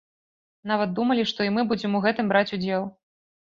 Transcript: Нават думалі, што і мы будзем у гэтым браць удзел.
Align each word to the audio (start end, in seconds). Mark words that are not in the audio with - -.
Нават 0.71 0.95
думалі, 1.01 1.27
што 1.33 1.47
і 1.49 1.53
мы 1.59 1.67
будзем 1.73 2.01
у 2.01 2.03
гэтым 2.09 2.35
браць 2.35 2.49
удзел. 2.61 2.91